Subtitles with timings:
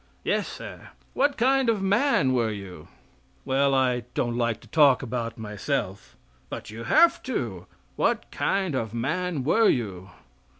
[0.23, 0.89] "Yes sir.
[1.13, 2.87] What kind of a man were you?"
[3.45, 6.17] "Well, I don't like to talk about myself."
[6.49, 7.67] "But you have to.
[7.97, 10.09] What kind of a man were you?"